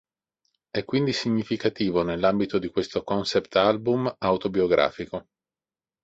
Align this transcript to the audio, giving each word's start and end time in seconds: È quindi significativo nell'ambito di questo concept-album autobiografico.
È 0.71 0.83
quindi 0.83 1.13
significativo 1.13 2.01
nell'ambito 2.01 2.57
di 2.57 2.69
questo 2.69 3.03
concept-album 3.03 4.15
autobiografico. 4.17 5.27